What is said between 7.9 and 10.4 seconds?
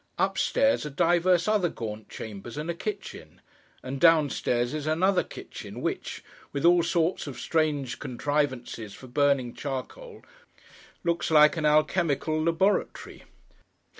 contrivances for burning charcoal,